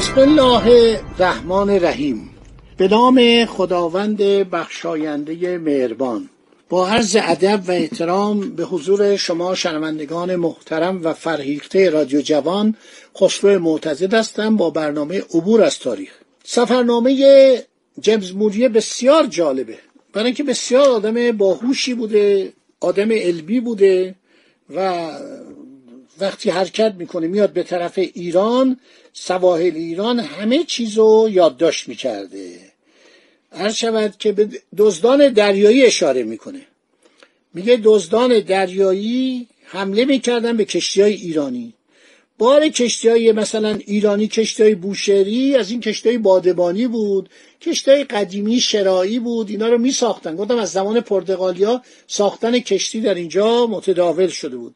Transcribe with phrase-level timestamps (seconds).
[0.00, 0.66] بسم الله
[1.18, 2.30] الرحمن الرحیم.
[2.76, 6.28] به نام خداوند بخشاینده مهربان.
[6.68, 12.76] با عرض ادب و احترام به حضور شما شنوندگان محترم و فرهیخته رادیو جوان
[13.16, 16.10] خسرو معتزد هستم با برنامه عبور از تاریخ.
[16.44, 17.14] سفرنامه
[18.00, 19.78] جیمز موریه بسیار جالبه.
[20.12, 24.14] برای اینکه بسیار آدم باهوشی بوده آدم علمی بوده
[24.74, 25.10] و
[26.20, 28.80] وقتی حرکت می‌کنه میاد به طرف ایران
[29.12, 32.58] سواحل ایران همه چیز رو یادداشت می‌کرده.
[33.52, 36.60] هر شود که به دزدان دریایی اشاره می‌کنه.
[37.54, 41.74] میگه دزدان دریایی حمله می‌کردن به کشتی های ایرانی.
[42.38, 47.28] بار کشتی های مثلا ایرانی کشتی های بوشهری از این کشتی های بادبانی بود
[47.60, 53.00] کشتی های قدیمی شرایی بود اینا رو می ساختن گفتم از زمان پرتغالیا ساختن کشتی
[53.00, 54.74] در اینجا متداول شده بود.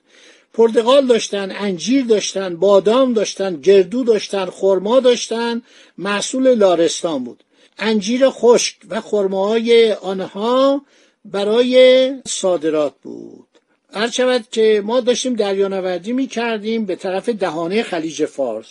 [0.54, 5.62] پرتقال داشتن انجیر داشتن بادام داشتن گردو داشتن خرما داشتن
[5.98, 7.44] محصول لارستان بود.
[7.78, 10.82] انجیر خشک و خرماهای آنها
[11.24, 13.48] برای صادرات بود.
[13.92, 18.66] هر شود که ما داشتیم دریانوردی می کردیم به طرف دهانه خلیج فارس.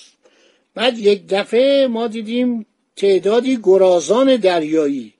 [0.76, 5.14] بعد یک دفعه ما دیدیم تعدادی گرازان دریایی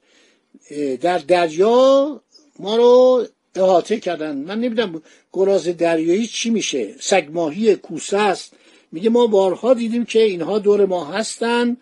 [1.02, 2.22] در دریا
[2.60, 4.38] ما رو احاطه کردن.
[4.38, 5.02] من نمی‌دونم
[5.34, 6.96] گراز دریایی چی میشه.
[7.00, 8.54] سگماهی کوسه است.
[8.92, 11.78] میگه ما بارها دیدیم که اینها دور ما هستن.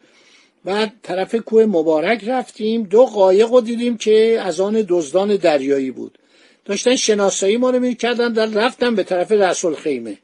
[0.66, 2.84] بعد طرف کوه مبارک رفتیم.
[2.84, 6.18] دو قایق رو دیدیم که از آن دزدان دریایی بود.
[6.66, 10.18] داشتن شناسایی ما رو می‌کردن در رفتن به طرف رسول خیمه.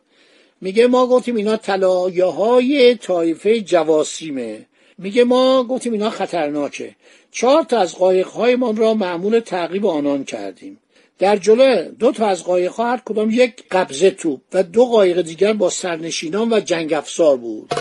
[0.62, 4.66] میگه ما گفتیم اینا طلایه های طایفه جواسیمه.
[4.98, 6.96] میگه ما گفتیم اینا خطرناکه.
[7.32, 10.80] چهار تا از قایق های ما را معمول تعقیب آنان کردیم.
[11.20, 15.54] در جلو دو تا از قایقها هر کدام یک قبضه توپ و دو قایق دیگر
[15.54, 17.74] با سرنشینان و جنگ افزار بود.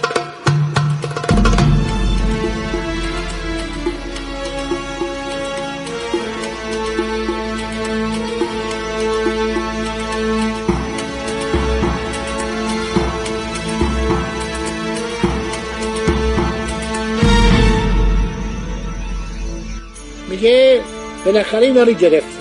[20.28, 20.82] میگه
[21.24, 22.35] بالاخره اینا رو گرفتن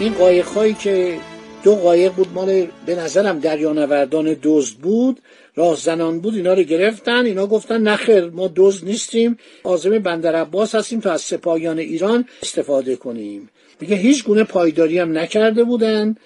[0.00, 1.18] این قایق هایی که
[1.64, 5.20] دو قایق بود مال به نظرم دریانوردان دزد بود
[5.56, 10.74] راه زنان بود اینا رو گرفتن اینا گفتن نخیر ما دزد نیستیم آزم بندر عباس
[10.74, 13.50] هستیم تا از سپاهیان ایران استفاده کنیم.
[13.80, 16.16] میگه هیچ گونه پایداری هم نکرده بودن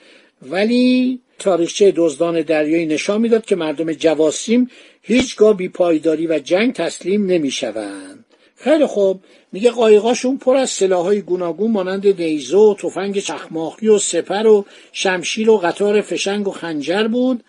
[0.43, 4.71] ولی تاریخچه دزدان دریایی نشان می‌داد که مردم جواسیم
[5.03, 8.22] هیچگاه بی پایداری و جنگ تسلیم نمی‌شوند.
[8.65, 9.21] خیلی خوب.
[9.53, 15.50] میگه قایقاشون پر از سلاحهای گوناگون مانند نیزه و تفنگ چخماقی و سپر و شمشیر
[15.50, 17.45] و قطار فشنگ و خنجر بود.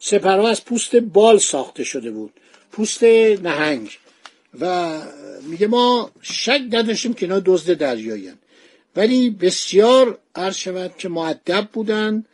[0.00, 2.32] سپرها از پوست بال ساخته شده بود.
[2.72, 3.98] پوست نهنگ.
[4.60, 4.98] و
[5.42, 8.32] میگه ما شک نداشتیم که اینا دزد دریایی
[8.96, 12.24] ولی بسیار عرض شود که معدب بودن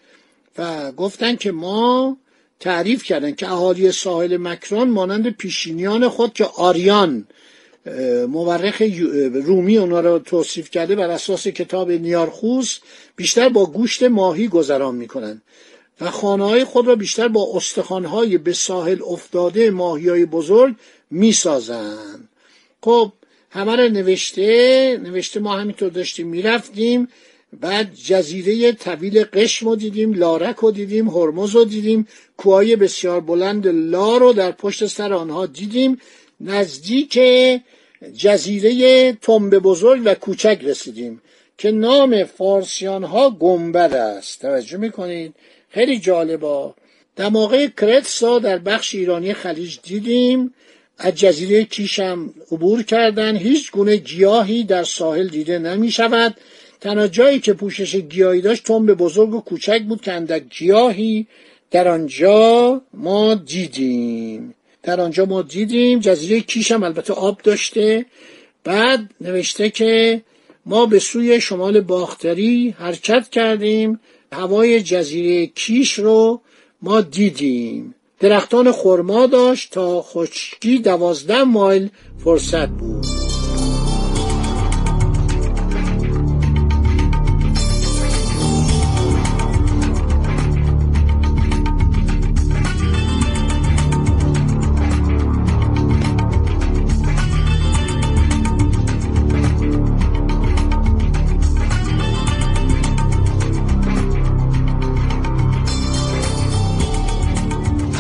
[0.59, 2.17] و گفتن که ما
[2.61, 7.27] تعریف کردن که اهالی ساحل مکران مانند پیشینیان خود که آریان
[8.29, 8.83] مورخ
[9.33, 12.79] رومی اونا رو توصیف کرده بر اساس کتاب نیارخوس
[13.17, 15.43] بیشتر با گوشت ماهی گذران می‌کنن
[16.01, 20.75] و خانه های خود را بیشتر با استخوانهای به ساحل افتاده ماهی های بزرگ
[21.11, 22.29] می‌سازن.
[22.83, 23.13] خب
[23.51, 27.09] همه رو نوشته نوشته ما همینطور داشتیم می‌رفتیم
[27.61, 33.67] بعد جزیره طویل قشم رو دیدیم لارک رو دیدیم هرمز رو دیدیم کوهای بسیار بلند
[33.67, 36.01] لا رو در پشت سر آنها دیدیم.
[36.41, 37.19] نزدیک
[38.17, 41.23] جزیره تنب بزرگ و کوچک رسیدیم
[41.59, 44.41] که نام فارسیان ها گنبد است.
[44.43, 45.35] توجه می‌کنید؟
[45.71, 46.75] خیلی جالبا
[47.17, 50.55] دماغه کرتسا در بخش ایرانی خلیج دیدیم
[50.99, 53.37] از جزیره کیشم عبور کردن.
[53.37, 56.37] هیچ گونه گیاهی در ساحل دیده نمی شود
[56.81, 61.27] تنها جایی که پوشش گیاهی داشت تنب بزرگ و کوچک بود که اندک گیاهی
[61.71, 64.55] در آنجا ما دیدیم.
[64.87, 68.07] در آنجا ما دیدیم جزیره کیش هم البته آب داشته.
[68.65, 70.23] بعد نوشته که
[70.67, 74.01] ما به سوی شمال باختری حرکت کردیم.
[74.33, 76.41] هوای جزیره کیش رو
[76.83, 77.95] ما دیدیم.
[78.21, 81.89] درختان خرما داشت تا خشکی دوازده مایل
[82.25, 83.16] فرصت بود.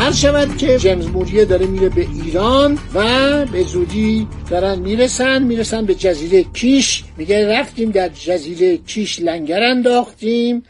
[0.06, 5.84] هر شود که جیمز موریه داره میره به ایران و به زودی دارن می‌رسن می‌رسن
[5.84, 7.04] به جزیره کیش.
[7.16, 10.64] میگه رفتیم در جزیره کیش لنگر انداختیم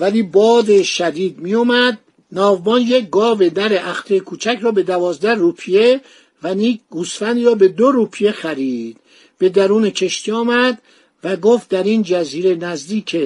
[0.00, 1.98] ولی باد شدید میومد
[2.32, 6.00] ناوبان یک گاو در اخته کوچک را به دوازده روپیه
[6.42, 8.96] و نیک گوسفندی را به دو روپیه خرید.
[9.38, 10.82] به درون کشتی آمد
[11.24, 13.16] و گفت در این جزیره نزدیک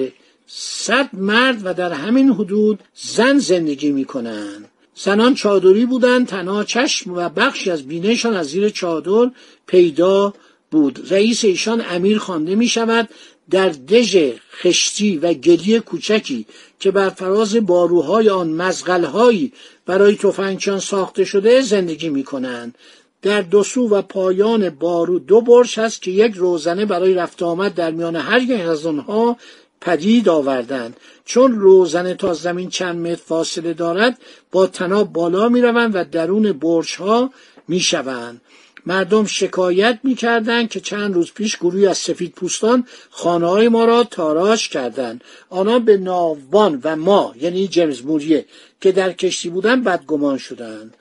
[0.47, 4.69] صد مرد و در همین حدود زن زندگی می‌کنند.
[4.95, 9.31] زنان چادری بودند تنها چشم و بخشی از بینشان از زیر چادر
[9.67, 10.33] پیدا
[10.71, 11.07] بود.
[11.11, 13.09] رئیس ایشان امیر خوانده می شود
[13.49, 14.17] در دژ
[14.61, 16.45] خشتی و گلی کوچکی
[16.79, 19.53] که بر فراز باروهای آن مزغلهایی
[19.85, 22.77] برای تفنگچان ساخته شده زندگی می کنند
[23.21, 27.73] در دو سو و پایان بارو دو برش هست که یک روزنه برای رفت آمد
[27.73, 29.37] در میان هر یک از آنها
[29.83, 34.17] پدید آوردند چون روزنه تا زمین چند متر فاصله دارد
[34.51, 37.33] با تناب بالا می روند و درون برج ها
[37.67, 38.41] می شوند.
[38.85, 43.85] مردم شکایت می کردند که چند روز پیش گروهی از سفید پوستان خانه های ما
[43.85, 45.23] را تاراش کردند.
[45.49, 48.45] آنها به ناوبان و ما یعنی جیمز موریه
[48.81, 50.97] که در کشتی بودن بدگمان شدند.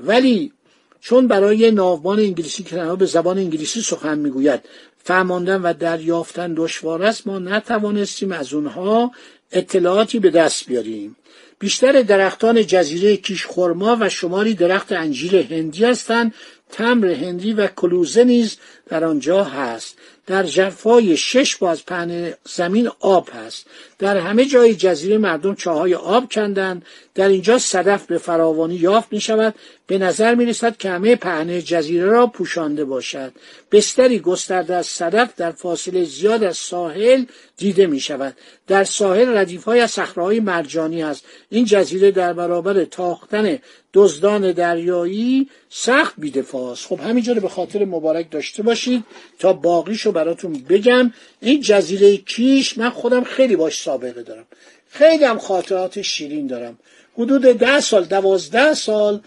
[0.00, 0.52] ولی
[1.00, 4.60] چون برای ناوبان انگلیسی که به زبان انگلیسی سخن می‌گوید
[5.06, 9.12] فهماندن و دریافتن دشوار است ما نتوانستیم از اونها
[9.52, 11.16] اطلاعاتی به دست بیاریم.
[11.58, 16.34] بیشتر درختان جزیره کیش خرما و شماری درخت انجیل هندی هستند
[16.76, 18.56] تمر هندی و کلوزه نیز
[18.88, 19.98] در آنجا هست.
[20.26, 23.66] در جفای شش باز پهن زمین آب هست.
[23.98, 26.84] در همه جای جزیره مردم چاهای آب کندند.
[27.14, 29.54] در اینجا صدف به فراوانی یافت می شود
[29.86, 33.32] به نظر می رسد که همه پهنه جزیره را پوشانده باشد.
[33.72, 37.24] بستری گسترده از صدف در فاصله زیاد از ساحل
[37.56, 38.36] دیده می شود
[38.66, 39.98] در ساحل ردیف های از
[40.42, 43.58] مرجانی است این جزیره در برابر تاختن
[43.96, 49.04] دزدان دریایی سخت بیدفاع است خب همینجا به خاطر مبارک داشته باشید
[49.38, 51.12] تا باقیشو براتون بگم.
[51.40, 54.44] این جزیره کیش من خودم خیلی باش سابقه دارم.
[54.88, 56.78] خیلی هم خاطرات شیرین دارم.
[57.18, 59.20] حدود ده سال دوازده سال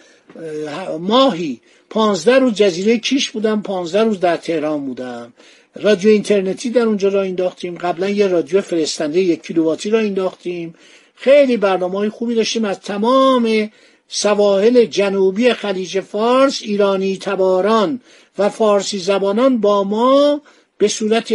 [0.99, 5.33] ماهی پانزده روز جزیره کیش بودم پانزده روز در تهران بودم.
[5.75, 7.77] رادیو اینترنتی در اونجا را انداختیم.
[7.77, 10.75] قبلا یه رادیو فرستنده یک کیلوواتی را انداختیم.
[11.15, 12.65] خیلی برنامه های خوبی داشتیم.
[12.65, 13.69] از تمام
[14.11, 18.01] سواحل جنوبی خلیج فارس ایرانی تباران
[18.37, 20.41] و فارسی زبانان با ما
[20.77, 21.33] به صورت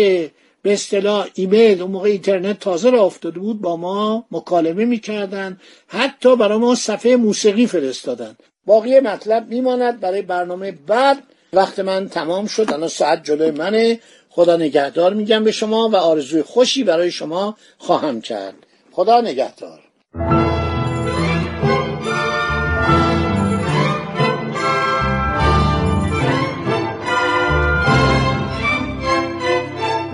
[0.63, 6.37] به اصطلاح ایمیل اون موقع اینترنت تازه را افتاده بود با ما مکالمه می‌کردن حتی
[6.37, 8.37] برای ما صفحه موسیقی فرستادن.
[8.67, 11.23] باقی مطلب میماند برای برنامه بعد.
[11.53, 12.73] وقت من تمام شد.
[12.73, 14.01] الان ساعت جلوی منه.
[14.29, 18.55] خدا نگهدار میگم به شما و آرزوی خوشی برای شما خواهم کرد.
[18.93, 19.81] خدا نگهدار.